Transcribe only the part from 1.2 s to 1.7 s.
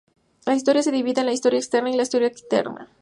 la historia